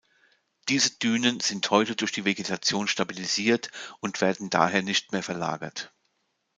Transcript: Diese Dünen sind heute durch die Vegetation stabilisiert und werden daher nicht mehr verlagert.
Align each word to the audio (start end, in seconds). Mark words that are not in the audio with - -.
Diese 0.67 0.97
Dünen 0.97 1.41
sind 1.41 1.69
heute 1.69 1.95
durch 1.95 2.11
die 2.11 2.25
Vegetation 2.25 2.87
stabilisiert 2.87 3.69
und 3.99 4.19
werden 4.19 4.49
daher 4.49 4.81
nicht 4.81 5.11
mehr 5.11 5.21
verlagert. 5.21 5.93